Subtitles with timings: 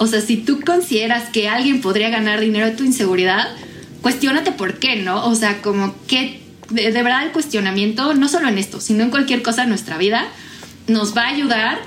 [0.00, 3.48] O sea, si tú consideras que alguien podría ganar dinero de tu inseguridad,
[4.00, 5.26] cuestiónate por qué, ¿no?
[5.26, 9.42] O sea, como que de, verdad el cuestionamiento, no solo en esto, sino en cualquier
[9.42, 10.26] cosa en nuestra vida,
[10.86, 11.80] nos va a ayudar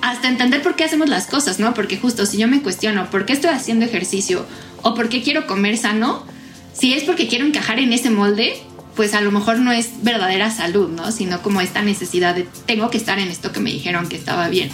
[0.00, 1.74] hasta entender por qué hacemos las cosas, ¿no?
[1.74, 4.46] Porque justo si yo me cuestiono por qué estoy haciendo ejercicio
[4.82, 6.24] o por qué quiero comer sano,
[6.72, 8.62] si es porque quiero encajar en ese molde,
[8.94, 11.10] pues a lo mejor no es verdadera salud, ¿no?
[11.10, 14.46] Sino como esta necesidad de tengo que estar en esto que me dijeron que estaba
[14.46, 14.70] bien.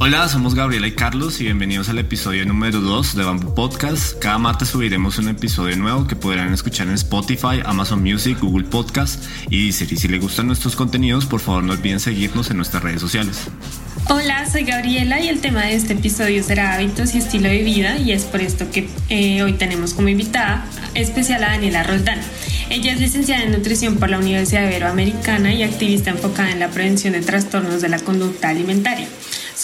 [0.00, 4.18] Hola, somos Gabriela y Carlos y bienvenidos al episodio número 2 de Bamboo Podcast.
[4.18, 9.24] Cada martes subiremos un episodio nuevo que podrán escuchar en Spotify, Amazon Music, Google Podcast
[9.48, 9.92] y Deezer.
[9.92, 13.42] Y si les gustan nuestros contenidos, por favor no olviden seguirnos en nuestras redes sociales.
[14.10, 17.96] Hola, soy Gabriela y el tema de este episodio será hábitos y estilo de vida
[17.96, 22.20] y es por esto que eh, hoy tenemos como invitada especial a Daniela Roldán.
[22.68, 27.12] Ella es licenciada en nutrición por la Universidad Iberoamericana y activista enfocada en la prevención
[27.12, 29.08] de trastornos de la conducta alimentaria.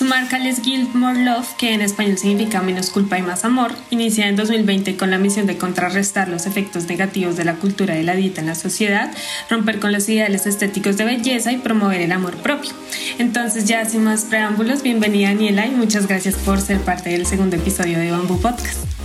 [0.00, 3.74] Su marca Les Guild More Love, que en español significa menos culpa y más amor,
[3.90, 8.02] inicia en 2020 con la misión de contrarrestar los efectos negativos de la cultura de
[8.02, 9.12] la dieta en la sociedad,
[9.50, 12.70] romper con los ideales estéticos de belleza y promover el amor propio.
[13.18, 17.56] Entonces, ya sin más preámbulos, bienvenida Daniela y muchas gracias por ser parte del segundo
[17.56, 18.99] episodio de Bamboo Podcast.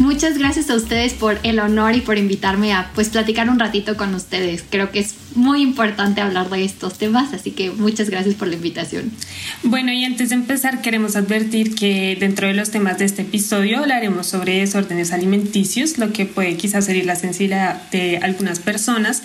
[0.00, 3.98] Muchas gracias a ustedes por el honor y por invitarme a pues platicar un ratito
[3.98, 4.64] con ustedes.
[4.70, 8.54] Creo que es muy importante hablar de estos temas, así que muchas gracias por la
[8.54, 9.12] invitación.
[9.62, 13.80] Bueno, y antes de empezar queremos advertir que dentro de los temas de este episodio
[13.80, 19.22] hablaremos sobre desórdenes alimenticios, lo que puede quizás herir la sensibilidad de algunas personas.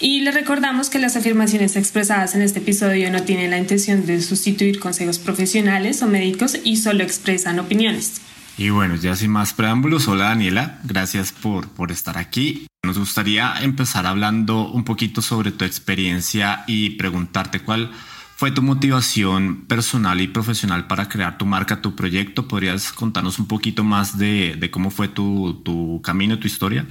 [0.00, 4.20] Y les recordamos que las afirmaciones expresadas en este episodio no tienen la intención de
[4.20, 8.20] sustituir consejos profesionales o médicos y solo expresan opiniones.
[8.60, 12.66] Y bueno, ya sin más preámbulos, hola Daniela, gracias por, por estar aquí.
[12.82, 17.90] Nos gustaría empezar hablando un poquito sobre tu experiencia y preguntarte cuál
[18.36, 22.48] fue tu motivación personal y profesional para crear tu marca, tu proyecto.
[22.48, 26.84] ¿Podrías contarnos un poquito más de, de cómo fue tu, tu camino, tu historia?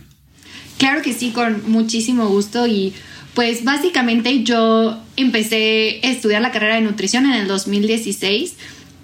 [0.80, 2.96] Claro que sí, con muchísimo gusto y
[3.36, 8.56] pues básicamente yo empecé a estudiar la carrera de nutrición en el 2016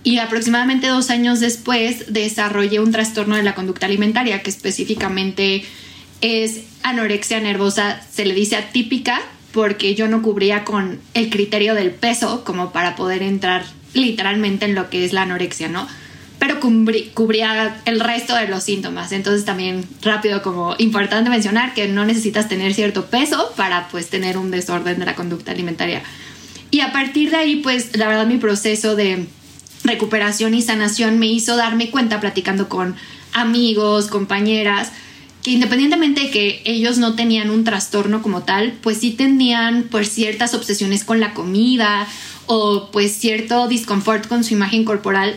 [0.06, 5.66] y aproximadamente dos años después desarrollé un trastorno de la conducta alimentaria que específicamente
[6.22, 9.20] es anorexia nervosa, se le dice atípica
[9.52, 14.76] porque yo no cubría con el criterio del peso como para poder entrar literalmente en
[14.76, 15.88] lo que es la anorexia, ¿no?
[16.38, 19.12] Pero cubría el resto de los síntomas.
[19.12, 24.38] Entonces también rápido como importante mencionar que no necesitas tener cierto peso para pues tener
[24.38, 26.04] un desorden de la conducta alimentaria.
[26.70, 29.26] Y a partir de ahí pues la verdad mi proceso de
[29.85, 32.96] recuperación y sanación me hizo darme cuenta platicando con
[33.34, 34.91] amigos, compañeras,
[35.44, 40.09] que independientemente de que ellos no tenían un trastorno como tal, pues sí tenían pues
[40.09, 42.07] ciertas obsesiones con la comida
[42.47, 45.35] o pues cierto disconfort con su imagen corporal.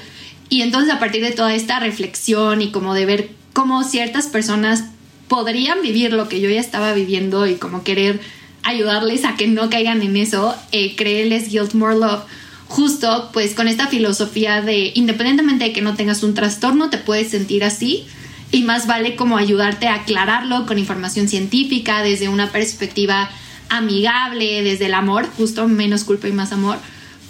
[0.48, 4.84] Y entonces a partir de toda esta reflexión y como de ver cómo ciertas personas
[5.28, 8.20] podrían vivir lo que yo ya estaba viviendo y como querer
[8.62, 12.22] ayudarles a que no caigan en eso, eh, créeles Guilt More Love
[12.68, 17.30] justo pues con esta filosofía de independientemente de que no tengas un trastorno, te puedes
[17.30, 18.06] sentir así
[18.52, 23.30] y más vale como ayudarte a aclararlo con información científica desde una perspectiva
[23.70, 26.78] amigable, desde el amor, justo menos culpa y más amor,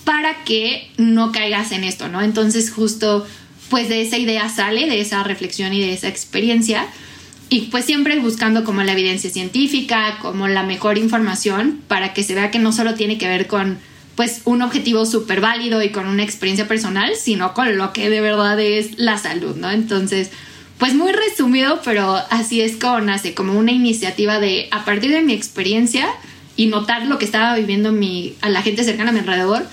[0.05, 2.21] para que no caigas en esto, ¿no?
[2.23, 3.27] Entonces justo
[3.71, 6.87] pues de esa idea sale, de esa reflexión y de esa experiencia
[7.51, 12.35] y pues siempre buscando como la evidencia científica, como la mejor información para que se
[12.35, 13.79] vea que no solo tiene que ver con
[14.19, 18.21] pues un objetivo súper válido y con una experiencia personal, sino con lo que de
[18.21, 19.71] verdad es la salud, ¿no?
[19.71, 20.31] Entonces,
[20.77, 25.23] pues muy resumido, pero así es como nace, como una iniciativa de, a partir de
[25.23, 26.09] mi experiencia
[26.57, 29.65] y notar lo que estaba viviendo mi, a la gente cercana a mi alrededor,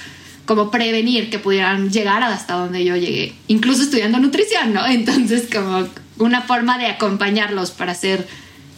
[0.45, 4.85] como prevenir que pudieran llegar hasta donde yo llegué, incluso estudiando nutrición, ¿no?
[4.87, 5.87] Entonces, como
[6.19, 8.27] una forma de acompañarlos para hacer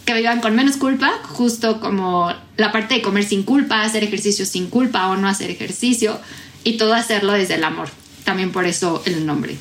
[0.07, 4.45] que vivan con menos culpa, justo como la parte de comer sin culpa, hacer ejercicio
[4.45, 6.18] sin culpa o no hacer ejercicio
[6.63, 7.89] y todo hacerlo desde el amor.
[8.24, 9.57] También por eso el nombre.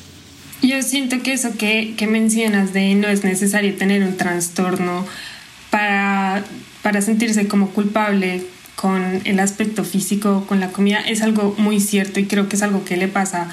[0.61, 5.05] Yo siento que eso que, que mencionas de no es necesario tener un trastorno
[5.69, 6.45] para,
[6.81, 8.45] para sentirse como culpable
[8.75, 12.61] con el aspecto físico, con la comida, es algo muy cierto y creo que es
[12.61, 13.49] algo que le pasa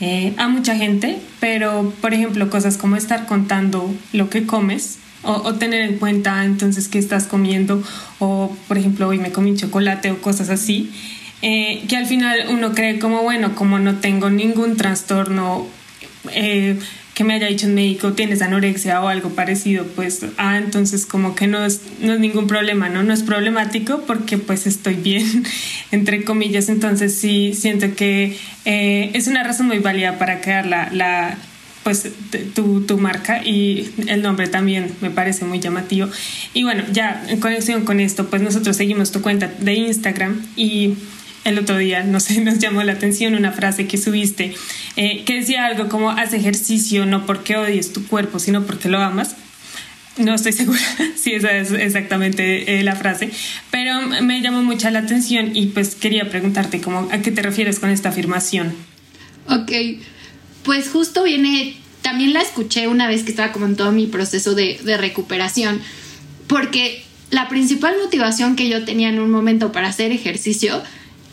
[0.00, 5.54] eh, a mucha gente, pero por ejemplo cosas como estar contando lo que comes o,
[5.54, 7.82] tener en cuenta entonces qué estás comiendo
[8.18, 10.90] o por ejemplo hoy me comí chocolate o cosas así,
[11.42, 15.66] eh, que al final uno cree como bueno, como no tengo ningún trastorno
[16.32, 16.78] eh,
[17.14, 21.34] que me haya dicho un médico tienes anorexia o algo parecido, pues, ah, entonces como
[21.34, 23.04] que no es, no es ningún problema, ¿no?
[23.04, 25.44] No es problemático porque pues estoy bien,
[25.92, 30.90] entre comillas, entonces sí siento que eh, es una razón muy válida para crear la,
[30.92, 31.38] la
[31.84, 32.08] pues
[32.54, 36.08] tu, tu, marca y el nombre también me parece muy llamativo.
[36.54, 40.94] Y bueno, ya en conexión con esto, pues nosotros seguimos tu cuenta de Instagram y
[41.44, 44.54] el otro día, no sé, nos llamó la atención una frase que subiste
[44.96, 48.98] eh, que decía algo como haz ejercicio no porque odies tu cuerpo, sino porque lo
[48.98, 49.36] amas.
[50.16, 50.80] No estoy segura
[51.16, 53.30] si esa es exactamente eh, la frase,
[53.70, 57.78] pero me llamó mucha la atención y pues quería preguntarte cómo, a qué te refieres
[57.78, 58.74] con esta afirmación.
[59.48, 59.72] Ok,
[60.64, 64.54] pues justo viene, también la escuché una vez que estaba como en todo mi proceso
[64.54, 65.80] de, recuperación,
[66.46, 70.82] porque la principal motivación que yo tenía en un momento para hacer ejercicio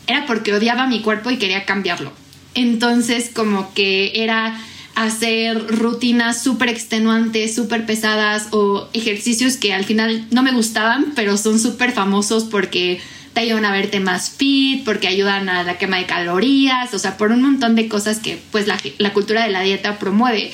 [0.06, 2.12] era porque odiaba mi cuerpo y quería cambiarlo.
[2.54, 4.60] Entonces como que era
[4.94, 11.38] hacer rutinas súper extenuantes, súper pesadas o ejercicios que al final no me gustaban, pero
[11.38, 13.00] son súper famosos porque
[13.32, 17.16] te ayudan a verte más fit, porque ayudan a la quema de calorías, o sea,
[17.16, 18.78] por un montón de cosas que pues la,
[19.12, 20.52] cultura de la dieta promueve.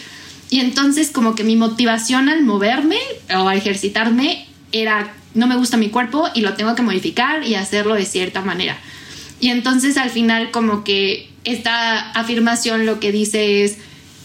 [0.50, 2.98] Y entonces como que mi motivación al moverme
[3.36, 7.54] o a ejercitarme era no me gusta mi cuerpo y lo tengo que modificar y
[7.54, 8.78] hacerlo de cierta manera.
[9.40, 13.76] Y entonces al final como que esta afirmación lo que dice es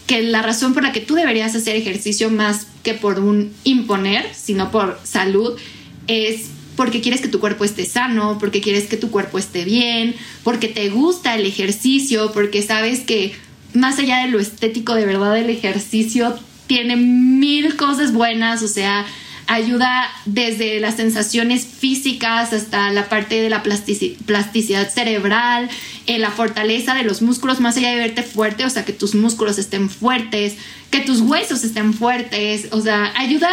[0.06, 4.26] que la razón por la que tú deberías hacer ejercicio más que por un imponer,
[4.34, 5.58] sino por salud,
[6.06, 10.14] es porque quieres que tu cuerpo esté sano, porque quieres que tu cuerpo esté bien,
[10.42, 13.34] porque te gusta el ejercicio, porque sabes que
[13.74, 19.04] más allá de lo estético, de verdad el ejercicio tiene mil cosas buenas, o sea,
[19.46, 25.68] ayuda desde las sensaciones físicas hasta la parte de la plasticidad cerebral,
[26.06, 29.14] en la fortaleza de los músculos, más allá de verte fuerte, o sea, que tus
[29.14, 30.56] músculos estén fuertes,
[30.90, 33.50] que tus huesos estén fuertes, o sea, ayuda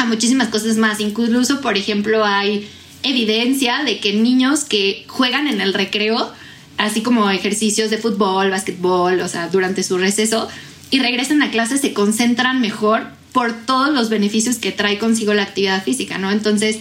[0.00, 1.00] a muchísimas cosas más.
[1.00, 2.68] Incluso, por ejemplo, hay
[3.02, 6.32] evidencia de que niños que juegan en el recreo,
[6.76, 10.48] así como ejercicios de fútbol, básquetbol, o sea, durante su receso,
[10.90, 15.42] y regresan a clase, se concentran mejor por todos los beneficios que trae consigo la
[15.42, 16.32] actividad física, ¿no?
[16.32, 16.78] Entonces,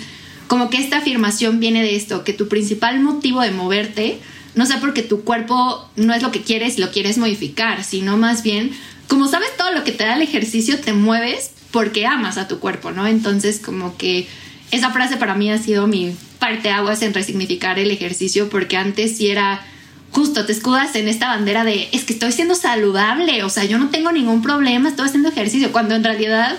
[0.48, 4.18] como que esta afirmación viene de esto, que tu principal motivo de moverte
[4.56, 8.18] no sea porque tu cuerpo no es lo que quieres y lo quieres modificar, sino
[8.18, 8.72] más bien,
[9.08, 12.60] como sabes todo lo que te da el ejercicio, te mueves porque amas a tu
[12.60, 13.08] cuerpo, ¿no?
[13.08, 14.28] Entonces, como que
[14.72, 19.18] esa frase para mí ha sido mi parte aguas en resignificar el ejercicio, porque antes
[19.18, 19.62] sí era
[20.12, 23.78] justo te escudas en esta bandera de es que estoy siendo saludable, o sea, yo
[23.78, 26.58] no tengo ningún problema, estoy haciendo ejercicio, cuando en realidad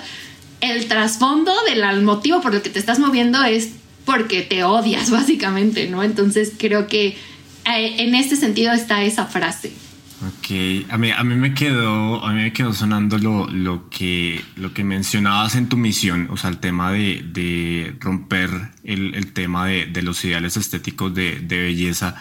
[0.61, 3.71] el trasfondo del motivo por el que te estás moviendo es
[4.05, 6.03] porque te odias, básicamente, ¿no?
[6.03, 7.17] Entonces creo que
[7.65, 9.73] eh, en este sentido está esa frase.
[10.91, 14.75] A mí, a mí me quedó, a mí me quedó sonando lo, lo, que, lo
[14.75, 18.51] que mencionabas en tu misión, o sea, el tema de, de romper
[18.83, 22.17] el, el tema de, de, los ideales estéticos de, de belleza.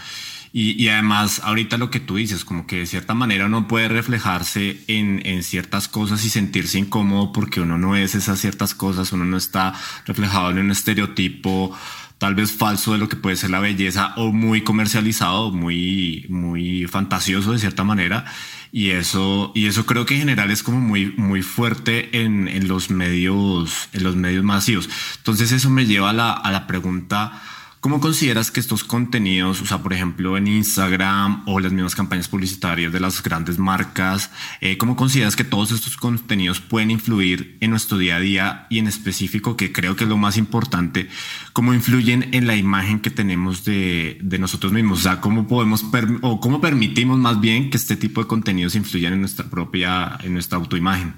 [0.52, 4.84] Y, además, ahorita lo que tú dices, como que de cierta manera uno puede reflejarse
[4.88, 9.26] en, en, ciertas cosas y sentirse incómodo porque uno no es esas ciertas cosas, uno
[9.26, 11.78] no está reflejado en un estereotipo
[12.20, 16.86] tal vez falso de lo que puede ser la belleza o muy comercializado, muy, muy
[16.86, 18.26] fantasioso de cierta manera.
[18.72, 22.68] Y eso, y eso creo que en general es como muy, muy fuerte en, en
[22.68, 24.90] los medios, en los medios masivos.
[25.18, 27.42] Entonces eso me lleva a la, a la pregunta,
[27.82, 32.28] ¿Cómo consideras que estos contenidos, o sea, por ejemplo, en Instagram o las mismas campañas
[32.28, 37.70] publicitarias de las grandes marcas, eh, cómo consideras que todos estos contenidos pueden influir en
[37.70, 41.08] nuestro día a día y en específico, que creo que es lo más importante,
[41.54, 45.00] cómo influyen en la imagen que tenemos de, de nosotros mismos?
[45.00, 45.86] O sea, cómo podemos
[46.20, 50.34] o cómo permitimos más bien que este tipo de contenidos influyan en nuestra propia, en
[50.34, 51.14] nuestra autoimagen.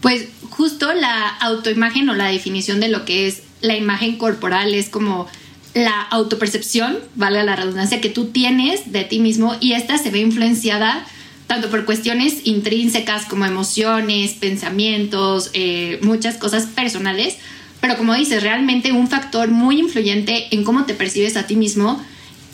[0.00, 4.88] Pues justo la autoimagen o la definición de lo que es la imagen corporal es
[4.88, 5.28] como
[5.76, 10.20] la autopercepción, vale la redundancia, que tú tienes de ti mismo y esta se ve
[10.20, 11.06] influenciada
[11.46, 17.36] tanto por cuestiones intrínsecas como emociones, pensamientos, eh, muchas cosas personales,
[17.82, 22.02] pero como dices, realmente un factor muy influyente en cómo te percibes a ti mismo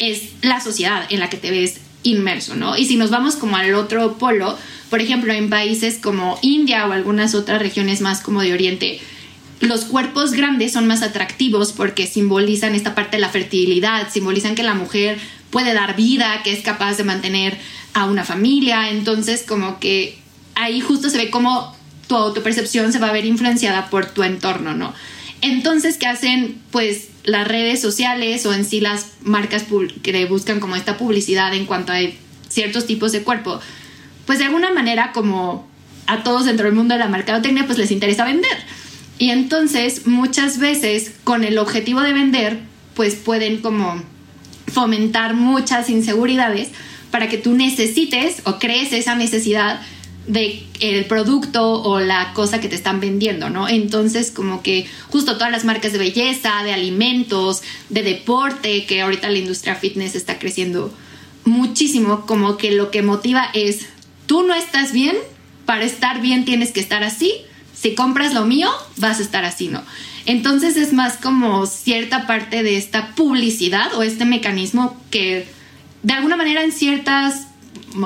[0.01, 2.77] es la sociedad en la que te ves inmerso, ¿no?
[2.77, 4.59] Y si nos vamos como al otro polo,
[4.91, 9.01] por ejemplo, en países como India o algunas otras regiones más como de Oriente,
[9.63, 14.65] los cuerpos grandes son más atractivos porque simbolizan esta parte de la fertilidad, simbolizan que
[14.65, 15.19] la mujer
[15.51, 17.57] puede dar vida, que es capaz de mantener
[17.95, 18.91] a una familia.
[18.91, 20.19] Entonces, como que
[20.57, 21.77] ahí justo se ve cómo
[22.09, 24.93] tu autopercepción se va a ver influenciada por tu entorno, ¿no?
[25.43, 26.61] Entonces, ¿qué hacen?
[26.73, 29.65] Pues las redes sociales o en sí las marcas
[30.03, 31.99] que buscan como esta publicidad en cuanto a
[32.49, 33.61] ciertos tipos de cuerpo,
[34.27, 35.69] pues de alguna manera como
[36.07, 38.59] a todos dentro del mundo de la mercadotecnia pues les interesa vender.
[39.23, 42.59] Y entonces muchas veces con el objetivo de vender
[42.95, 44.03] pues pueden como
[44.67, 46.71] fomentar muchas inseguridades
[47.13, 49.81] para que tú necesites o crees esa necesidad
[50.27, 53.69] de el producto o la cosa que te están vendiendo, ¿no?
[53.69, 59.31] Entonces, como que justo todas las marcas de belleza, de alimentos, de deporte, que ahorita
[59.31, 60.93] la industria fitness está creciendo
[61.45, 63.87] muchísimo, como que lo que motiva es,
[64.27, 65.15] tú no estás bien,
[65.65, 67.33] para estar bien tienes que estar así,
[67.83, 69.83] si compras lo mío, vas a estar así, ¿no?
[70.25, 75.49] Entonces es más como cierta parte de esta publicidad o este mecanismo que
[76.05, 77.49] de alguna manera en ciertas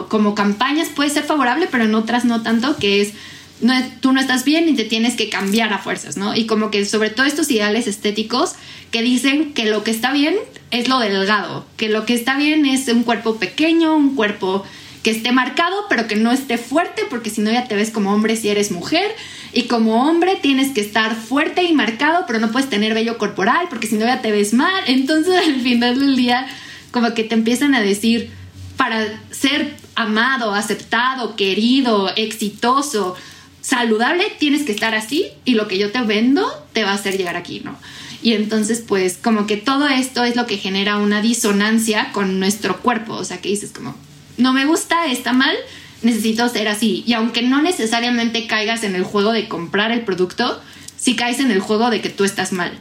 [0.08, 3.12] como campañas puede ser favorable, pero en otras no tanto, que es,
[3.60, 6.34] no, tú no estás bien y te tienes que cambiar a fuerzas, ¿no?
[6.34, 8.54] Y como que sobre todo estos ideales estéticos
[8.90, 10.36] que dicen que lo que está bien
[10.70, 14.64] es lo delgado, que lo que está bien es un cuerpo pequeño, un cuerpo
[15.06, 18.12] que esté marcado, pero que no esté fuerte, porque si no ya te ves como
[18.12, 19.08] hombre si eres mujer.
[19.52, 23.68] Y como hombre tienes que estar fuerte y marcado, pero no puedes tener vello corporal,
[23.70, 24.82] porque si no ya te ves mal.
[24.88, 26.48] Entonces al final del día,
[26.90, 28.32] como que te empiezan a decir,
[28.76, 33.14] para ser amado, aceptado, querido, exitoso,
[33.60, 37.16] saludable, tienes que estar así y lo que yo te vendo te va a hacer
[37.16, 37.78] llegar aquí, ¿no?
[38.22, 42.78] Y entonces, pues, como que todo esto es lo que genera una disonancia con nuestro
[42.78, 43.94] cuerpo, o sea, que dices como,
[44.38, 45.54] no me gusta, está mal,
[46.02, 47.04] necesito ser así.
[47.06, 50.60] Y aunque no necesariamente caigas en el juego de comprar el producto,
[50.96, 52.72] sí caes en el juego de que tú estás mal.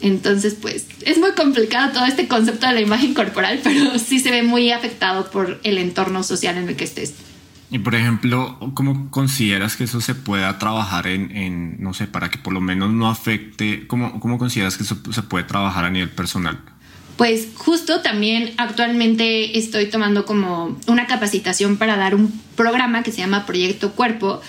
[0.00, 4.30] Entonces, pues es muy complicado todo este concepto de la imagen corporal, pero sí se
[4.30, 7.14] ve muy afectado por el entorno social en el que estés.
[7.72, 12.38] Y por ejemplo, ¿cómo consideras que eso se pueda trabajar en, no sé, para que
[12.38, 16.10] por lo menos no afecte, ¿cómo, cómo consideras que eso se puede trabajar a nivel
[16.10, 16.58] personal?
[17.20, 23.18] Pues justo también actualmente estoy tomando como una capacitación para dar un programa que se
[23.18, 24.40] llama Proyecto Cuerpo,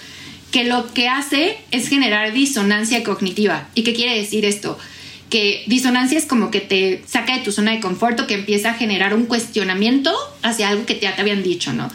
[0.52, 3.68] que lo que hace es generar disonancia cognitiva.
[3.76, 4.80] ¿Y qué quiere decir esto?
[5.30, 8.70] que disonancia es como que te saca de tu zona de confort o que empieza
[8.70, 11.92] a generar un cuestionamiento hacia algo que ya te habían dicho, ¿no?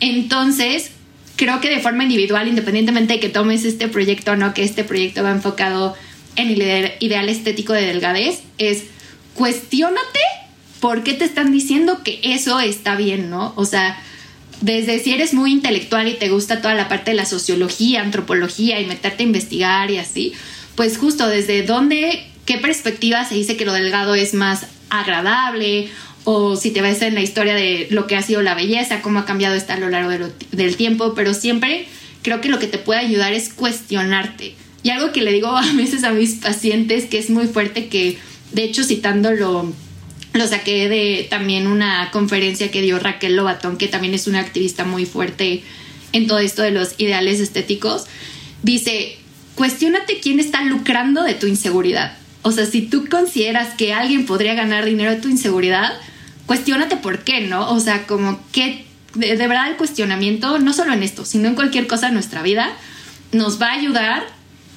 [0.00, 0.90] Entonces,
[1.36, 4.82] creo que de forma individual, independientemente de que tomes este proyecto o no, que este
[4.82, 5.94] proyecto va enfocado
[6.34, 8.86] en el ideal estético de delgadez, es
[9.36, 10.20] cuestiónate
[10.80, 13.52] por qué te están diciendo que eso está bien, ¿no?
[13.56, 14.02] O sea,
[14.60, 18.80] desde si eres muy intelectual y te gusta toda la parte de la sociología, antropología
[18.80, 20.32] y meterte a investigar y así,
[20.74, 25.88] pues justo desde dónde qué perspectiva se dice que lo delgado es más agradable
[26.24, 29.20] o si te ves en la historia de lo que ha sido la belleza, cómo
[29.20, 30.10] ha cambiado esta a lo largo
[30.52, 31.86] del tiempo, pero siempre
[32.22, 34.54] creo que lo que te puede ayudar es cuestionarte.
[34.82, 38.18] Y algo que le digo a veces a mis pacientes que es muy fuerte, que
[38.52, 39.72] de hecho citándolo
[40.32, 44.84] lo saqué de también una conferencia que dio Raquel Lobatón, que también es una activista
[44.84, 45.62] muy fuerte
[46.12, 48.06] en todo esto de los ideales estéticos,
[48.62, 49.16] dice,
[49.54, 52.16] cuestionate quién está lucrando de tu inseguridad.
[52.42, 55.92] O sea, si tú consideras que alguien podría ganar dinero de tu inseguridad,
[56.46, 57.70] cuestionate por qué, ¿no?
[57.72, 58.84] O sea, como que
[59.14, 62.70] de, verdad el cuestionamiento, no solo en esto, sino en cualquier cosa en nuestra vida,
[63.32, 64.26] nos va a ayudar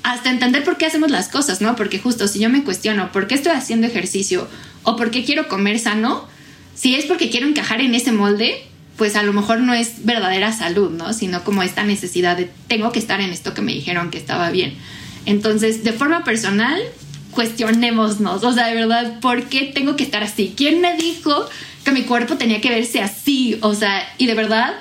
[0.04, 1.76] hasta entender por qué hacemos las cosas, ¿no?
[1.76, 4.48] Porque justo si yo me cuestiono por qué estoy haciendo ejercicio
[4.84, 6.28] o por qué quiero comer sano,
[6.76, 8.64] si es porque quiero encajar en ese molde,
[8.98, 11.14] pues a lo mejor no es verdadera salud, ¿no?
[11.14, 14.50] Sino como esta necesidad de tengo que estar en esto que me dijeron que estaba
[14.52, 14.76] bien.
[15.26, 16.82] Entonces, de forma personal,
[17.32, 20.54] cuestionémonos, o sea, de verdad, ¿por qué tengo que estar así?
[20.56, 21.48] ¿Quién me dijo
[21.84, 23.58] que mi cuerpo tenía que verse así?
[23.62, 24.74] O sea, y de verdad,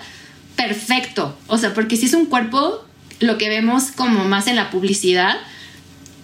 [0.56, 2.84] perfecto, o sea, porque si es un cuerpo,
[3.20, 5.36] lo que vemos como más en la publicidad,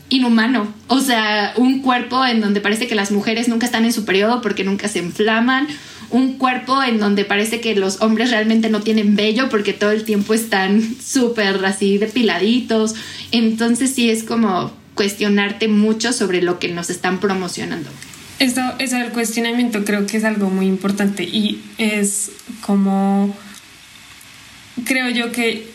[0.08, 4.04] inhumano, o sea, un cuerpo en donde parece que las mujeres nunca están en su
[4.04, 5.66] periodo porque nunca se inflaman,
[6.10, 10.04] un cuerpo en donde parece que los hombres realmente no tienen vello porque todo el
[10.04, 12.94] tiempo están súper así depiladitos,
[13.32, 17.90] entonces sí es como cuestionarte mucho sobre lo que nos están promocionando.
[18.38, 22.30] Esto, eso del cuestionamiento creo que es algo muy importante y es
[22.62, 23.34] como,
[24.84, 25.73] creo yo que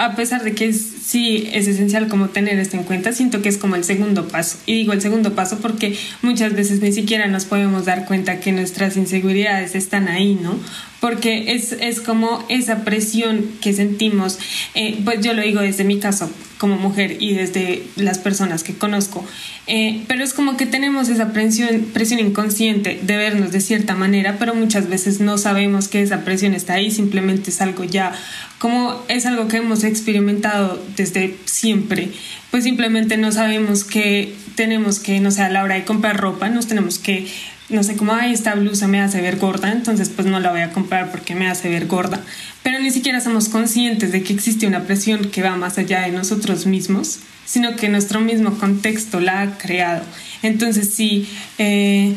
[0.00, 0.64] a pesar de que
[1.02, 4.58] sí es esencial como tener esto en cuenta, siento que es como el segundo paso.
[4.66, 8.52] Y digo el segundo paso porque muchas veces ni siquiera nos podemos dar cuenta que
[8.52, 10.58] nuestras inseguridades están ahí, ¿no?
[11.00, 14.38] Porque es, es como esa presión que sentimos,
[14.74, 18.74] eh, pues yo lo digo desde mi caso como mujer y desde las personas que
[18.74, 19.24] conozco,
[19.66, 24.36] eh, pero es como que tenemos esa presión, presión inconsciente de vernos de cierta manera,
[24.38, 28.12] pero muchas veces no sabemos que esa presión está ahí, simplemente es algo ya
[28.60, 32.10] como es algo que hemos experimentado desde siempre,
[32.50, 36.48] pues simplemente no sabemos que tenemos que, no sé, a la hora de comprar ropa,
[36.48, 37.26] nos tenemos que,
[37.68, 40.60] no sé, como, ay, esta blusa me hace ver gorda, entonces pues no la voy
[40.60, 42.22] a comprar porque me hace ver gorda,
[42.62, 46.12] pero ni siquiera somos conscientes de que existe una presión que va más allá de
[46.12, 50.04] nosotros mismos, sino que nuestro mismo contexto la ha creado.
[50.42, 51.28] Entonces sí,
[51.58, 52.14] eh,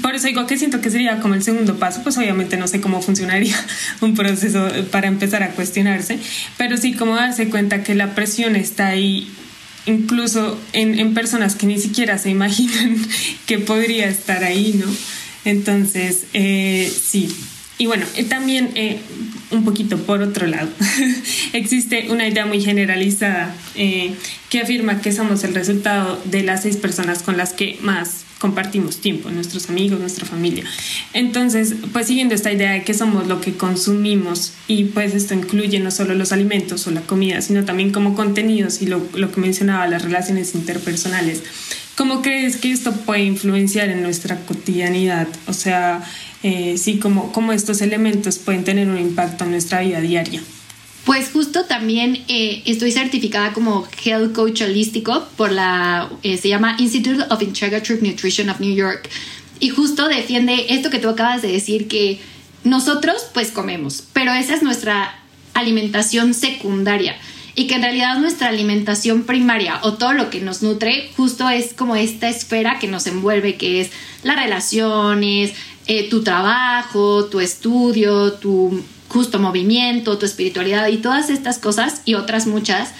[0.00, 2.80] por eso digo que siento que sería como el segundo paso, pues obviamente no sé
[2.80, 3.56] cómo funcionaría
[4.00, 6.18] un proceso para empezar a cuestionarse,
[6.56, 9.30] pero sí como darse cuenta que la presión está ahí
[9.86, 12.96] incluso en, en personas que ni siquiera se imaginan
[13.46, 14.90] que podría estar ahí, ¿no?
[15.44, 17.28] Entonces, eh, sí.
[17.78, 19.00] Y bueno, eh, también eh,
[19.50, 20.68] un poquito por otro lado,
[21.52, 27.22] existe una idea muy generalizada que afirma que somos el resultado de las seis personas
[27.22, 30.64] con las que más compartimos tiempo, nuestros amigos, nuestra familia.
[31.12, 35.78] Entonces, pues siguiendo esta idea de que somos lo que consumimos y pues esto incluye
[35.78, 39.40] no solo los alimentos o la comida, sino también como contenidos y lo, lo que
[39.40, 41.44] mencionaba, las relaciones interpersonales.
[41.96, 45.28] ¿Cómo crees que esto puede influenciar en nuestra cotidianidad?
[45.46, 46.02] O sea,
[46.42, 50.42] eh, sí, como, cómo estos elementos pueden tener un impacto en nuestra vida diaria.
[51.04, 56.76] Pues justo también eh, estoy certificada como Health Coach Holístico por la, eh, se llama
[56.78, 59.08] Institute of Integrative Nutrition of New York.
[59.58, 62.20] Y justo defiende esto que tú acabas de decir, que
[62.64, 65.18] nosotros pues comemos, pero esa es nuestra
[65.54, 67.16] alimentación secundaria
[67.54, 71.74] y que en realidad nuestra alimentación primaria o todo lo que nos nutre justo es
[71.74, 73.90] como esta esfera que nos envuelve, que es
[74.22, 75.52] las relaciones,
[75.86, 78.82] eh, tu trabajo, tu estudio, tu
[79.12, 82.92] justo movimiento, tu espiritualidad y todas estas cosas y otras muchas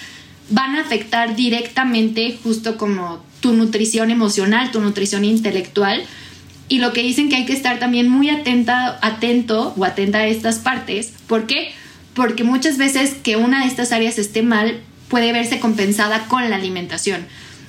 [0.51, 6.05] van a afectar directamente justo como tu nutrición emocional, tu nutrición intelectual.
[6.69, 10.27] Y lo que dicen que hay que estar también muy atenta, atento o atenta a
[10.27, 11.13] estas partes.
[11.27, 11.73] ¿Por qué?
[12.15, 16.57] Porque muchas veces que una de estas áreas esté mal puede verse compensada con la
[16.57, 17.27] alimentación.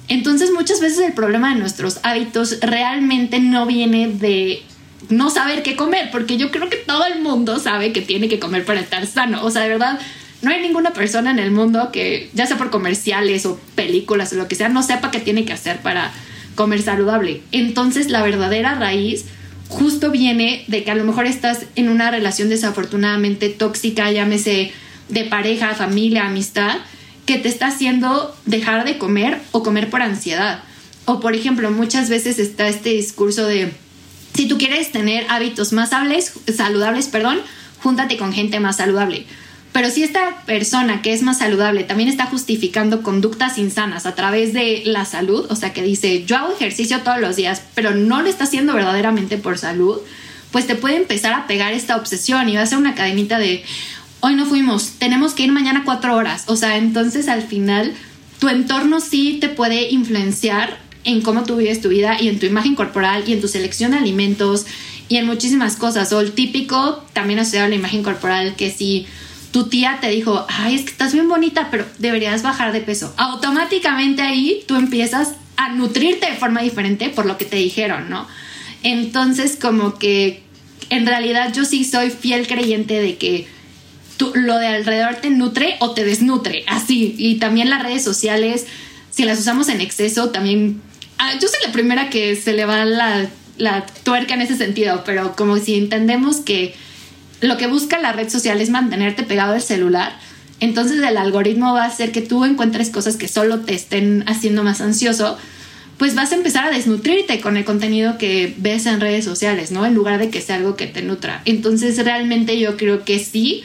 [0.09, 4.63] Entonces muchas veces el problema de nuestros hábitos realmente no viene de
[5.09, 8.39] no saber qué comer, porque yo creo que todo el mundo sabe que tiene que
[8.39, 9.43] comer para estar sano.
[9.43, 9.99] O sea, de verdad,
[10.41, 14.35] no hay ninguna persona en el mundo que, ya sea por comerciales o películas o
[14.35, 16.11] lo que sea, no sepa qué tiene que hacer para
[16.55, 17.41] comer saludable.
[17.51, 19.25] Entonces, la verdadera raíz
[19.69, 24.71] justo viene de que a lo mejor estás en una relación desafortunadamente tóxica, llámese
[25.09, 26.77] de pareja, familia, amistad,
[27.25, 30.63] que te está haciendo dejar de comer o comer por ansiedad.
[31.05, 33.71] O por ejemplo, muchas veces está este discurso de
[34.33, 37.41] si tú quieres tener hábitos más saludables, perdón,
[37.81, 39.25] júntate con gente más saludable.
[39.73, 44.53] Pero si esta persona que es más saludable también está justificando conductas insanas a través
[44.53, 48.21] de la salud, o sea que dice, yo hago ejercicio todos los días, pero no
[48.21, 49.97] lo está haciendo verdaderamente por salud,
[50.51, 53.63] pues te puede empezar a pegar esta obsesión y va a ser una cadenita de,
[54.19, 56.43] hoy no fuimos, tenemos que ir mañana cuatro horas.
[56.47, 57.93] O sea, entonces al final
[58.37, 62.45] tu entorno sí te puede influenciar en cómo tú vives tu vida y en tu
[62.45, 64.65] imagen corporal y en tu selección de alimentos
[65.09, 66.11] y en muchísimas cosas.
[66.13, 69.05] O el típico, también asociado a la imagen corporal, que si
[69.51, 73.13] tu tía te dijo, ay, es que estás bien bonita, pero deberías bajar de peso,
[73.17, 78.27] automáticamente ahí tú empiezas a nutrirte de forma diferente por lo que te dijeron, ¿no?
[78.81, 80.41] Entonces, como que
[80.89, 83.47] en realidad yo sí soy fiel creyente de que
[84.33, 87.15] lo de alrededor te nutre o te desnutre, así.
[87.17, 88.65] Y también las redes sociales,
[89.11, 90.81] si las usamos en exceso, también
[91.17, 95.03] Ah, yo soy la primera que se le va la, la tuerca en ese sentido,
[95.05, 96.75] pero como si entendemos que
[97.41, 100.17] lo que busca la red social es mantenerte pegado al celular,
[100.59, 104.63] entonces el algoritmo va a hacer que tú encuentres cosas que solo te estén haciendo
[104.63, 105.37] más ansioso,
[105.97, 109.85] pues vas a empezar a desnutrirte con el contenido que ves en redes sociales, ¿no?
[109.85, 111.41] En lugar de que sea algo que te nutra.
[111.45, 113.63] Entonces realmente yo creo que sí,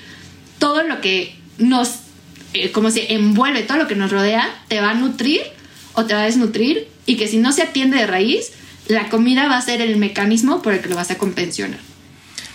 [0.58, 2.00] todo lo que nos,
[2.52, 5.40] eh, como se envuelve, todo lo que nos rodea, te va a nutrir
[5.94, 8.53] o te va a desnutrir y que si no se atiende de raíz,
[8.87, 11.81] la comida va a ser el mecanismo por el que lo vas a compensionar.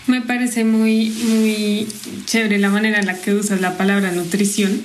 [0.05, 1.87] Me parece muy, muy
[2.25, 4.79] chévere la manera en la que usas la palabra nutrición,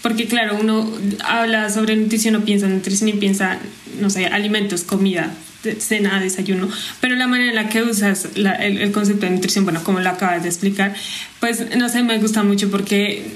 [0.00, 0.90] porque claro, uno
[1.24, 3.58] habla sobre nutrición o piensa en nutrición y piensa,
[4.00, 5.30] no sé, alimentos, comida,
[5.78, 6.70] cena, desayuno,
[7.02, 10.08] pero la manera en la que usas el, el, concepto de nutrición, bueno, como lo
[10.08, 10.94] acabas de explicar,
[11.38, 13.26] pues no sé, me gusta mucho porque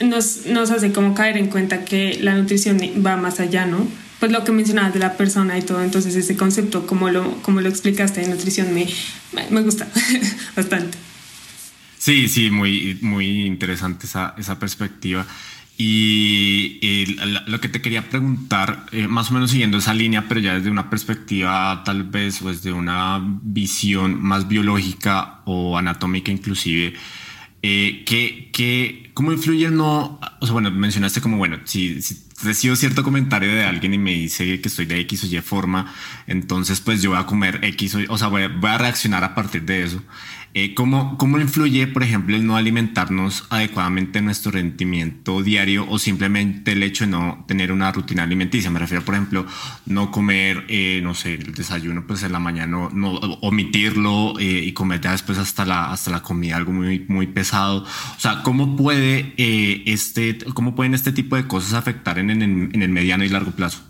[0.00, 3.86] nos, nos hace como caer en cuenta que la nutrición va más allá, ¿no?
[4.20, 7.60] Pues lo que mencionabas de la persona y todo, entonces ese concepto, como lo, como
[7.60, 8.86] lo explicaste de nutrición, me,
[9.50, 9.88] me gusta
[10.56, 10.98] bastante.
[11.98, 15.26] Sí, sí, muy, muy interesante esa, esa perspectiva.
[15.82, 20.54] Y lo que te quería preguntar, eh, más o menos siguiendo esa línea, pero ya
[20.54, 26.92] desde una perspectiva tal vez, pues de una visión más biológica o anatómica inclusive,
[27.62, 30.18] eh, ¿qué, cómo influye no?
[30.40, 34.12] O sea, bueno, mencionaste como, bueno, si, si recibo cierto comentario de alguien y me
[34.12, 35.92] dice que estoy de X o Y forma,
[36.26, 39.62] entonces pues yo voy a comer X o, o sea, voy a reaccionar a partir
[39.62, 40.02] de eso.
[40.52, 46.00] Eh, ¿cómo, ¿Cómo influye, por ejemplo, el no alimentarnos adecuadamente en nuestro rendimiento diario o
[46.00, 48.68] simplemente el hecho de no tener una rutina alimenticia?
[48.68, 49.46] Me refiero, por ejemplo,
[49.86, 54.72] no comer, eh, no sé, el desayuno pues en la mañana, no, omitirlo eh, y
[54.72, 57.84] comer ya después hasta la, hasta la comida algo muy, muy pesado.
[57.84, 62.82] O sea, ¿cómo, puede, este, ¿cómo pueden este tipo de cosas afectar en, en, en
[62.82, 63.82] el mediano y largo plazo?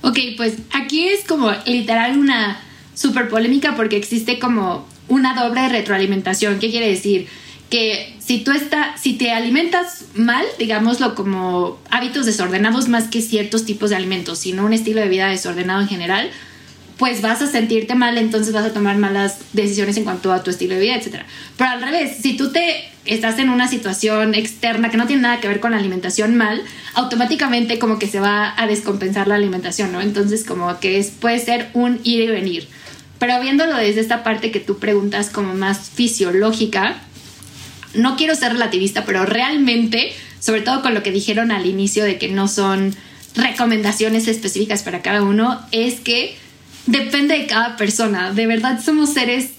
[0.00, 2.58] Ok, pues aquí es como literal una
[2.94, 6.58] súper polémica porque existe como una doble retroalimentación.
[6.58, 7.26] ¿Qué quiere decir?
[7.70, 13.64] Que si tú estás, si te alimentas mal, digámoslo como hábitos desordenados más que ciertos
[13.64, 16.30] tipos de alimentos, sino un estilo de vida desordenado en general,
[16.98, 20.50] pues vas a sentirte mal, entonces vas a tomar malas decisiones en cuanto a tu
[20.50, 21.22] estilo de vida, etc.
[21.56, 25.40] Pero al revés, si tú te estás en una situación externa que no tiene nada
[25.40, 26.62] que ver con la alimentación mal,
[26.94, 30.00] automáticamente como que se va a descompensar la alimentación, ¿no?
[30.00, 32.68] Entonces como que es, puede ser un ir y venir.
[33.18, 36.96] Pero viéndolo desde esta parte que tú preguntas como más fisiológica,
[37.94, 42.18] no quiero ser relativista, pero realmente, sobre todo con lo que dijeron al inicio de
[42.18, 42.94] que no son
[43.34, 46.36] recomendaciones específicas para cada uno, es que
[46.86, 48.32] depende de cada persona.
[48.32, 49.50] De verdad somos seres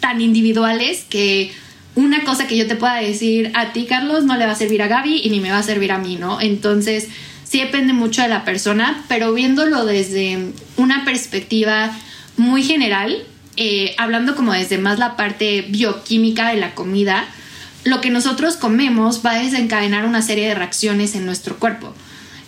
[0.00, 1.52] tan individuales que
[1.94, 4.82] una cosa que yo te pueda decir a ti, Carlos, no le va a servir
[4.82, 6.40] a Gaby y ni me va a servir a mí, ¿no?
[6.40, 7.08] Entonces,
[7.44, 10.38] sí depende mucho de la persona, pero viéndolo desde
[10.76, 11.96] una perspectiva
[12.40, 13.22] muy general,
[13.56, 17.28] eh, hablando como desde más la parte bioquímica de la comida,
[17.84, 21.94] lo que nosotros comemos va a desencadenar una serie de reacciones en nuestro cuerpo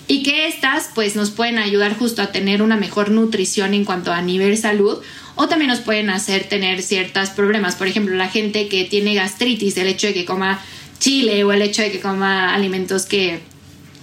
[0.08, 4.12] y que estas pues nos pueden ayudar justo a tener una mejor nutrición en cuanto
[4.12, 4.98] a nivel salud
[5.36, 7.76] o también nos pueden hacer tener ciertos problemas.
[7.76, 10.60] Por ejemplo, la gente que tiene gastritis, el hecho de que coma
[10.98, 13.40] chile o el hecho de que coma alimentos que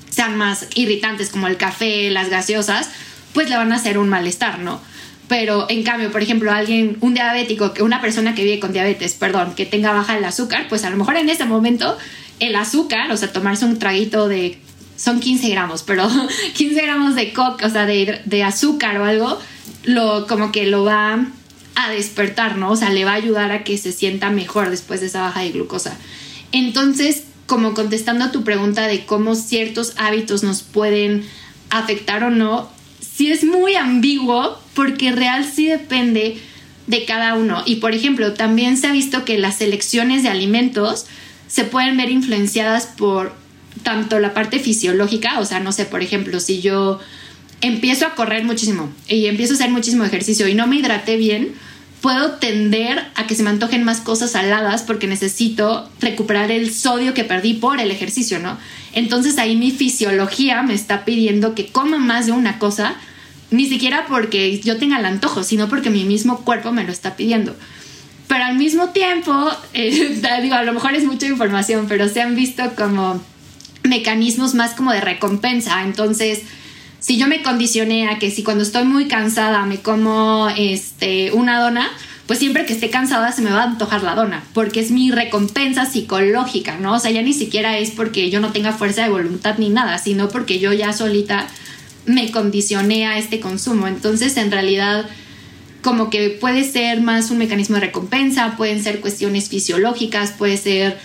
[0.10, 2.89] sean más irritantes como el café, las gaseosas,
[3.34, 4.82] pues le van a hacer un malestar, ¿no?
[5.30, 9.54] Pero en cambio, por ejemplo, alguien, un diabético, una persona que vive con diabetes, perdón,
[9.56, 11.98] que tenga baja el azúcar, pues a lo mejor en ese momento
[12.39, 14.58] el azúcar, o sea, tomarse un traguito de,
[14.98, 16.10] son 15 gramos, pero
[16.56, 19.39] 15 gramos de coca, o sea, de, de azúcar o algo,
[19.84, 21.28] lo, como que lo va
[21.76, 22.72] a despertar, ¿no?
[22.72, 25.42] O sea, le va a ayudar a que se sienta mejor después de esa baja
[25.42, 25.96] de glucosa.
[26.52, 31.24] Entonces, como contestando a tu pregunta de cómo ciertos hábitos nos pueden
[31.70, 32.70] afectar o no,
[33.19, 36.38] sí es muy ambiguo porque real sí depende
[36.88, 37.63] de cada uno.
[37.65, 41.05] Y por ejemplo, también se ha visto que las selecciones de alimentos
[41.49, 43.36] se pueden ver influenciadas por
[43.84, 47.01] tanto la parte fisiológica, o sea, no sé, por ejemplo, si yo
[47.60, 51.55] empiezo a correr muchísimo y empiezo a hacer muchísimo ejercicio y no me hidraté bien,
[51.99, 57.13] puedo tender a que se me antojen más cosas saladas porque necesito recuperar el sodio
[57.13, 58.58] que perdí por el ejercicio, ¿no?
[58.93, 62.95] Entonces ahí mi fisiología me está pidiendo que coma más de una cosa
[63.51, 67.15] ni siquiera porque yo tenga el antojo, sino porque mi mismo cuerpo me lo está
[67.15, 67.55] pidiendo.
[68.27, 72.35] Pero al mismo tiempo, eh, digo, a lo mejor es mucha información, pero se han
[72.35, 73.21] visto como
[73.83, 75.83] mecanismos más como de recompensa.
[75.83, 76.41] Entonces,
[76.99, 81.59] si yo me condicioné a que si cuando estoy muy cansada me como este, una
[81.59, 81.89] dona,
[82.27, 85.09] pues siempre que esté cansada se me va a antojar la dona, porque es mi
[85.09, 86.93] recompensa psicológica, ¿no?
[86.93, 89.97] O sea, ya ni siquiera es porque yo no tenga fuerza de voluntad ni nada,
[89.97, 91.47] sino porque yo ya solita
[92.10, 93.88] me condicioné a este consumo.
[93.88, 95.08] Entonces, en realidad,
[95.84, 100.98] como que puede ser más un mecanismo de recompensa, pueden ser cuestiones fisiológicas, puede ser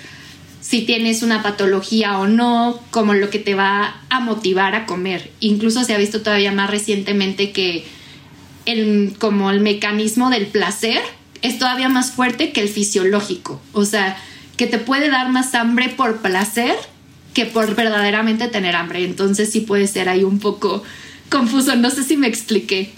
[0.62, 5.30] si tienes una patología o no, como lo que te va a motivar a comer.
[5.40, 7.84] Incluso se ha visto todavía más recientemente que
[8.64, 11.02] el, como el mecanismo del placer
[11.42, 13.60] es todavía más fuerte que el fisiológico.
[13.74, 14.16] O sea,
[14.56, 16.74] que te puede dar más hambre por placer
[17.34, 19.04] que por verdaderamente tener hambre.
[19.04, 20.82] Entonces sí puede ser ahí un poco
[21.28, 21.76] confuso.
[21.76, 22.92] No sé si me expliqué.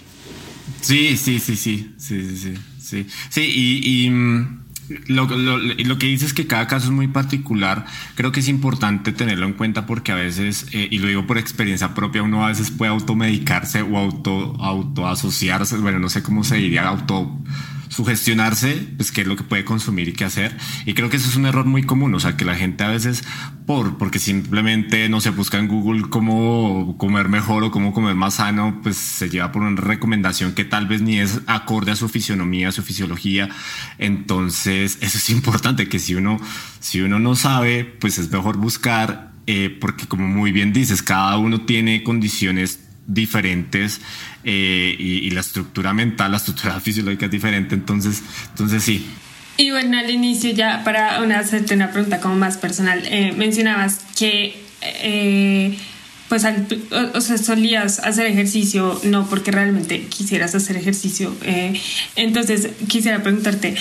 [0.81, 3.05] Sí, sí, sí, sí, sí, sí, sí.
[3.29, 4.59] Sí, y, mm,
[5.07, 5.27] lo,
[5.97, 7.85] que dices es que cada caso es muy particular.
[8.15, 11.37] Creo que es importante tenerlo en cuenta porque a veces, eh, y lo digo por
[11.37, 16.55] experiencia propia, uno a veces puede automedicarse o auto, autoasociarse, bueno, no sé cómo se
[16.55, 17.37] diría, auto
[17.89, 20.55] sugestionarse, pues qué es lo que puede consumir y qué hacer.
[20.85, 22.89] Y creo que eso es un error muy común, o sea, que la gente a
[22.89, 23.23] veces,
[23.65, 28.35] por, porque simplemente no se busca en Google cómo comer mejor o cómo comer más
[28.35, 32.09] sano, pues se lleva por una recomendación que tal vez ni es acorde a su
[32.09, 33.49] fisionomía, a su fisiología.
[33.97, 36.39] Entonces, eso es importante, que si uno,
[36.79, 41.37] si uno no sabe, pues es mejor buscar, eh, porque como muy bien dices, cada
[41.37, 44.01] uno tiene condiciones diferentes
[44.43, 49.07] eh, y, la estructura mental, la estructura fisiológica es diferente, entonces, entonces sí.
[49.57, 54.01] Y bueno, al inicio ya para una, hacerte una pregunta como más personal, eh, mencionabas
[54.15, 55.77] que eh,
[56.29, 56.43] pues
[57.13, 61.33] o, sea, solías hacer ejercicio no porque realmente quisieras hacer ejercicio.
[62.15, 63.75] entonces quisiera preguntarte,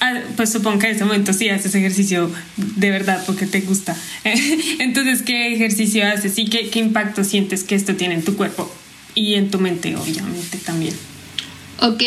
[0.00, 3.96] ah, pues supongo que en este momento sí haces ejercicio de verdad porque te gusta.
[4.78, 8.72] entonces, ¿qué ejercicio haces y qué, qué impacto sientes que esto tiene en tu cuerpo?
[9.14, 10.94] y en tu mente, obviamente, también.
[11.82, 12.00] Ok,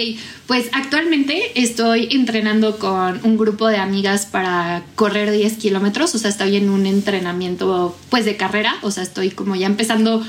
[0.47, 6.29] pues actualmente estoy entrenando con un grupo de amigas para correr 10 kilómetros, o sea,
[6.29, 10.25] estoy en un entrenamiento pues de carrera, o sea, estoy como ya empezando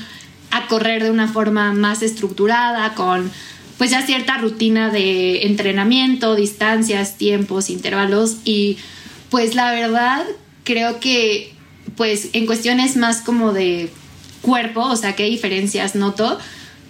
[0.51, 3.31] a correr de una forma más estructurada, con
[3.77, 8.77] pues ya cierta rutina de entrenamiento, distancias, tiempos, intervalos y
[9.29, 10.25] pues la verdad
[10.65, 11.53] creo que
[11.95, 13.91] pues en cuestiones más como de
[14.41, 16.37] cuerpo, o sea, qué diferencias noto,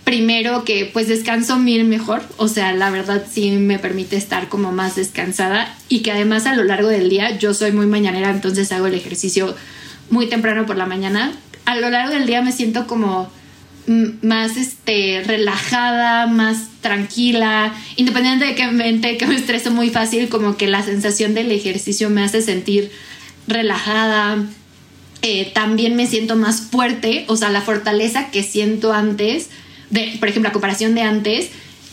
[0.08, 4.72] primero que pues descanso mil mejor, o sea, la verdad sí me permite estar como
[4.72, 8.72] más descansada y que además a lo largo del día yo soy muy mañanera, entonces
[8.72, 9.54] hago el ejercicio
[10.10, 11.34] muy temprano por la mañana.
[11.65, 13.30] A lo largo del día me siento como
[14.22, 20.84] más este relajada, más tranquila, independientemente de que me estreso muy fácil, como que la
[20.84, 22.93] sensación del ejercicio me hace sentir
[23.46, 24.38] relajada.
[25.22, 29.50] Eh, también me siento más fuerte, o sea, la fortaleza que siento antes
[29.89, 31.50] de, por ejemplo, la comparación de antes,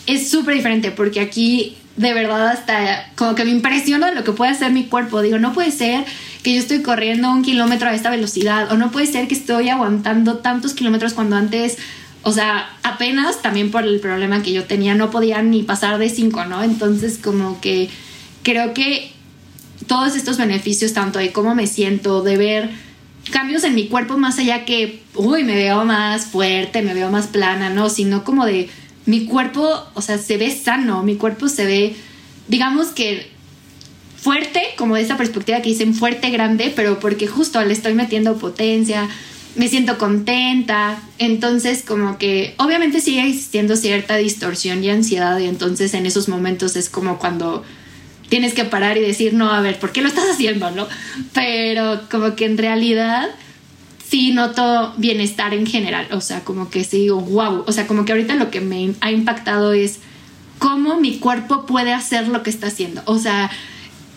[0.07, 4.51] es súper diferente porque aquí de verdad hasta como que me impresiona lo que puede
[4.51, 5.23] hacer mi cuerpo.
[5.23, 6.05] Digo, no puede ser
[6.43, 9.69] que yo estoy corriendo un kilómetro a esta velocidad o no puede ser que estoy
[9.69, 11.79] aguantando tantos kilómetros cuando antes,
[12.23, 16.09] o sea, apenas también por el problema que yo tenía no podía ni pasar de
[16.09, 16.63] cinco, ¿no?
[16.63, 17.89] Entonces como que
[18.43, 19.13] creo que
[19.87, 22.71] todos estos beneficios, tanto de cómo me siento, de ver
[23.31, 27.27] cambios en mi cuerpo más allá que, uy, me veo más fuerte, me veo más
[27.27, 28.69] plana, no, sino como de
[29.07, 31.97] mi cuerpo, o sea, se ve sano, mi cuerpo se ve,
[32.49, 33.31] digamos que
[34.17, 38.39] fuerte, como de esa perspectiva que dicen fuerte, grande, pero porque justo le estoy metiendo
[38.39, 39.09] potencia,
[39.57, 45.95] me siento contenta, entonces como que obviamente sigue existiendo cierta distorsión y ansiedad y entonces
[45.95, 47.63] en esos momentos es como cuando
[48.29, 50.71] tienes que parar y decir, no, a ver, ¿por qué lo estás haciendo?
[50.71, 50.89] ¿No?
[51.33, 53.29] Pero como que en realidad
[54.09, 58.05] sí noto bienestar en general, o sea, como que sí digo, wow, o sea, como
[58.05, 59.99] que ahorita lo que me ha impactado es
[60.59, 63.51] cómo mi cuerpo puede hacer lo que está haciendo, o sea,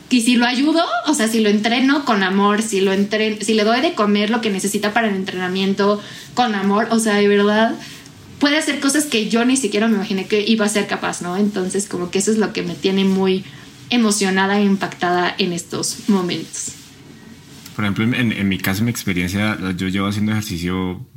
[0.10, 3.54] y si lo ayudo, o sea, si lo entreno con amor, si lo entreno, si
[3.54, 6.02] le doy de comer lo que necesita para el entrenamiento
[6.34, 7.76] con amor, o sea, de verdad
[8.40, 11.38] puede hacer cosas que yo ni siquiera me imaginé que iba a ser capaz, ¿no?
[11.38, 13.44] Entonces, como que eso es lo que me tiene muy
[13.90, 16.74] emocionada e impactada en estos momentos.
[17.76, 21.08] Por ejemplo, en, mi caso, mi experiencia, yo llevo haciendo ejercicio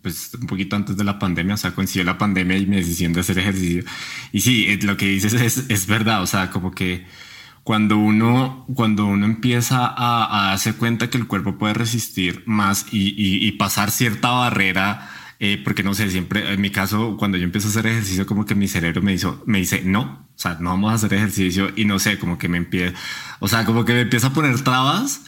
[0.00, 3.14] pues un poquito antes de la pandemia, o sea, coincidió la pandemia y mi decisión
[3.14, 3.84] de hacer ejercicio.
[4.32, 7.06] Y sí, eh, lo que dices es, es verdad, o sea, como que
[7.64, 12.86] cuando uno, cuando uno empieza a, a darse cuenta que el cuerpo puede resistir más
[12.92, 15.10] y, y, y pasar cierta barrera,
[15.40, 18.44] eh, porque no sé, siempre en mi caso, cuando yo empiezo a hacer ejercicio, como
[18.44, 21.70] que mi cerebro me, hizo, me dice, no, o sea, no vamos a hacer ejercicio
[21.76, 22.98] y no sé, como que me empieza,
[23.38, 25.22] o sea, como que me empieza a poner trabas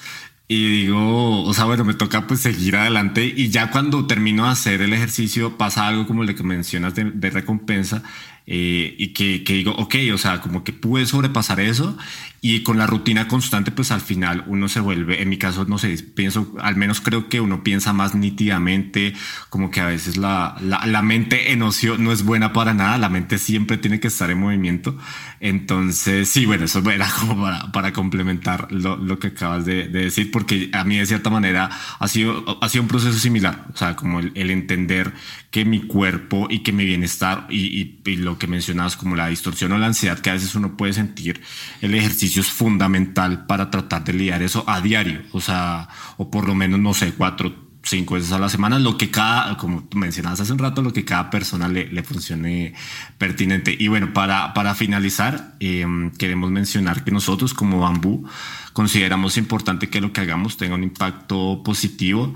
[0.48, 4.50] y digo, o sea, bueno, me toca pues seguir adelante y ya cuando termino de
[4.50, 8.02] hacer el ejercicio pasa algo como lo que mencionas de recompensa
[8.46, 11.96] eh, y que, que, digo, ok, o sea, como que pude sobrepasar eso
[12.40, 15.78] y con la rutina constante, pues al final uno se vuelve, en mi caso, no
[15.78, 19.14] sé, pienso, al menos creo que uno piensa más nítidamente,
[19.50, 22.98] como que a veces la, la, la mente en ocio no es buena para nada,
[22.98, 24.96] la mente siempre tiene que estar en movimiento.
[25.40, 30.04] Entonces, sí, bueno, eso era como para, para complementar lo, lo que acabas de, de,
[30.04, 33.76] decir, porque a mí de cierta manera ha sido, ha sido un proceso similar, o
[33.76, 35.12] sea, como el, el entender
[35.50, 39.28] que mi cuerpo y que mi bienestar y, y, y lo que mencionabas como la
[39.28, 41.42] distorsión o la ansiedad que a veces uno puede sentir,
[41.80, 46.46] el ejercicio es fundamental para tratar de lidiar eso a diario, o sea, o por
[46.46, 50.40] lo menos, no sé, cuatro, cinco veces a la semana, lo que cada, como mencionabas
[50.40, 52.74] hace un rato, lo que cada persona le, le funcione
[53.16, 53.74] pertinente.
[53.78, 58.28] Y bueno, para, para finalizar, em, queremos mencionar que nosotros como Bambú
[58.72, 62.34] consideramos importante que lo que hagamos tenga un impacto positivo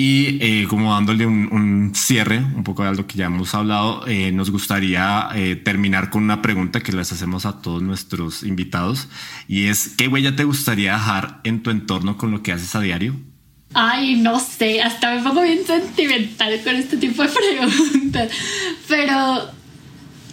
[0.00, 4.30] y eh, como dándole un, cierre, un poco de algo que ya hemos hablado, eh,
[4.30, 9.08] nos gustaría eh, terminar con una pregunta que les hacemos a todos nuestros invitados
[9.48, 12.80] y es, ¿qué huella te gustaría dejar en tu entorno con lo que haces a
[12.80, 13.16] diario?
[13.74, 17.28] Ay, no sé, hasta me pongo bien sentimental con este tipo de
[17.90, 18.30] preguntas,
[18.86, 19.50] pero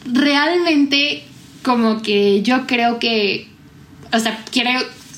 [0.06, 1.24] realmente
[1.64, 3.48] como que yo creo que,
[4.14, 4.70] o sea, quiero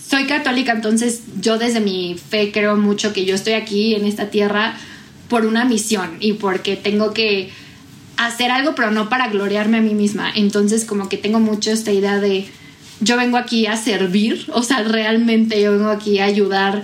[0.08, 4.30] soy católica, entonces yo desde mi fe creo mucho que yo estoy aquí en esta
[4.30, 4.78] tierra
[5.28, 7.50] por una misión y porque tengo que
[8.16, 10.32] hacer algo, pero no para gloriarme a mí misma.
[10.34, 12.48] Entonces como que tengo mucho esta idea de
[13.00, 16.84] yo vengo aquí a servir, o sea, realmente yo vengo aquí a ayudar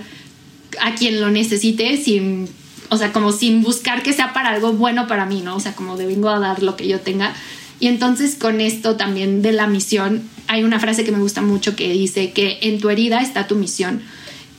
[0.80, 2.48] a quien lo necesite sin,
[2.90, 5.56] o sea, como sin buscar que sea para algo bueno para mí, ¿no?
[5.56, 7.34] O sea, como de vengo a dar lo que yo tenga.
[7.80, 11.76] Y entonces con esto también de la misión, hay una frase que me gusta mucho
[11.76, 14.02] que dice que en tu herida está tu misión.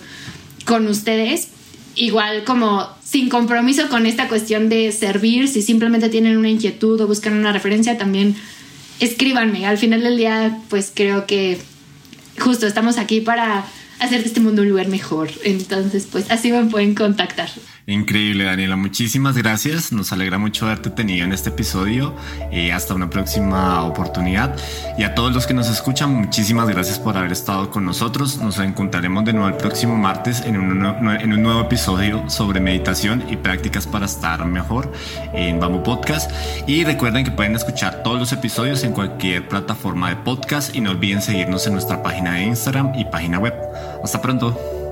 [0.66, 1.48] con ustedes.
[1.94, 7.06] Igual como sin compromiso con esta cuestión de servir, si simplemente tienen una inquietud o
[7.06, 8.36] buscan una referencia, también
[9.00, 9.66] escríbanme.
[9.66, 11.58] Al final del día, pues creo que
[12.38, 13.64] justo estamos aquí para
[14.00, 15.30] hacer de este mundo un lugar mejor.
[15.44, 17.48] Entonces, pues así me pueden contactar.
[17.88, 18.74] Increíble, Daniela.
[18.74, 19.92] Muchísimas gracias.
[19.92, 22.16] Nos alegra mucho haberte tenido en este episodio.
[22.50, 24.56] y hasta una próxima oportunidad.
[24.98, 28.38] Y a todos los que nos escuchan, muchísimas gracias por haber estado con nosotros.
[28.38, 33.22] Nos encontraremos de nuevo el próximo martes en un, en un nuevo episodio sobre meditación
[33.30, 34.92] y prácticas para estar mejor
[35.32, 36.30] en Bamboo Podcast.
[36.66, 40.90] Y recuerden que pueden escuchar todos los episodios en cualquier plataforma de podcast y no
[40.90, 43.54] olviden seguirnos en nuestra página de Instagram y página web.
[44.02, 44.85] Hasta pronto.